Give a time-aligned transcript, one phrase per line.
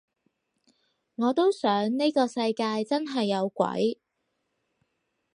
[1.13, 3.99] 我都想呢個世界真係有鬼